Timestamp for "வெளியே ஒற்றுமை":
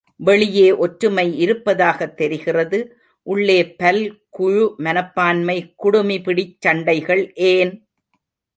0.19-1.37